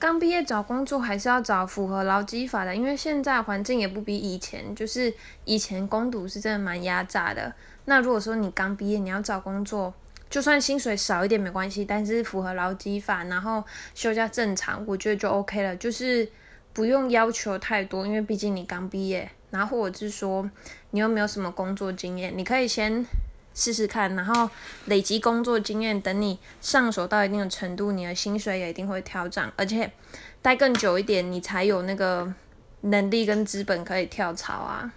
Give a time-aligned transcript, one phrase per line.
[0.00, 5.12] 刚毕业找工作还是要找符合劳基法的，因为现在环境也不比以前，就是
[5.44, 7.52] 以前攻读是真的蛮压榨的。
[7.84, 9.92] 那如果说你刚毕业，你要找工作，
[10.30, 13.62] 就算薪水少一点没关系，但是符合劳基法，然后
[13.94, 16.26] 休假正常，我觉得就 OK 了，就是
[16.72, 20.50] 不用要求太多，因为毕竟你刚毕业，然后或者是说
[20.92, 23.04] 你又没有什么工作经验，你可以先。
[23.54, 24.48] 试试看，然后
[24.86, 29.90] 累积工作经验，等你上手到一定的程度，你的薪水也一定会调涨，而且
[30.40, 32.32] 待更久一点，你才有那个
[32.82, 34.92] 能力跟资本可以跳槽啊。